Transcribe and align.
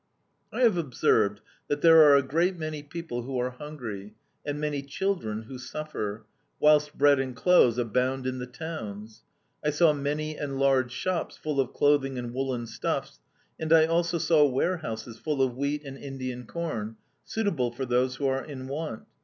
"I 0.51 0.61
have 0.61 0.77
observed 0.79 1.41
that 1.67 1.81
there 1.81 2.01
are 2.01 2.15
a 2.15 2.23
great 2.23 2.57
many 2.57 2.81
people 2.81 3.21
who 3.21 3.37
are 3.39 3.51
hungry, 3.51 4.15
and 4.43 4.59
many 4.59 4.81
children 4.81 5.43
who 5.43 5.59
suffer, 5.59 6.25
whilst 6.59 6.97
bread 6.97 7.19
and 7.19 7.35
clothes 7.35 7.77
abound 7.77 8.25
in 8.25 8.39
the 8.39 8.47
towns. 8.47 9.21
I 9.63 9.69
saw 9.69 9.93
many 9.93 10.35
and 10.35 10.57
large 10.59 10.91
shops 10.91 11.37
full 11.37 11.59
of 11.59 11.71
clothing 11.73 12.17
and 12.17 12.33
woolen 12.33 12.65
stuffs, 12.65 13.19
and 13.59 13.71
I 13.71 13.85
also 13.85 14.17
saw 14.17 14.43
warehouses 14.43 15.19
full 15.19 15.39
of 15.39 15.55
wheat 15.55 15.83
and 15.85 15.99
Indian 15.99 16.47
corn, 16.47 16.95
suitable 17.23 17.71
for 17.71 17.85
those 17.85 18.15
who 18.15 18.25
are 18.25 18.43
in 18.43 18.67
want. 18.67 19.03